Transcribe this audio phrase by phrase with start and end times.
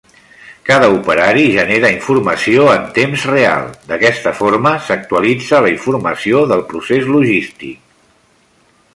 [0.67, 7.77] Cada operari genera informació en temps real, d’aquesta forma s’actualitza la informació del procés logístic.